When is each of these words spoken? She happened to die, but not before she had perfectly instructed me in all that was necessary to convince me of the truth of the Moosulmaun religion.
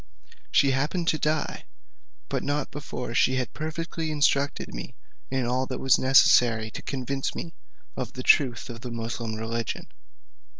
She 0.49 0.71
happened 0.71 1.07
to 1.09 1.19
die, 1.19 1.65
but 2.27 2.41
not 2.41 2.71
before 2.71 3.13
she 3.13 3.35
had 3.35 3.53
perfectly 3.53 4.09
instructed 4.09 4.73
me 4.73 4.95
in 5.29 5.45
all 5.45 5.67
that 5.67 5.77
was 5.79 5.99
necessary 5.99 6.71
to 6.71 6.81
convince 6.81 7.35
me 7.35 7.53
of 7.95 8.13
the 8.13 8.23
truth 8.23 8.67
of 8.67 8.81
the 8.81 8.89
Moosulmaun 8.89 9.37
religion. 9.37 9.85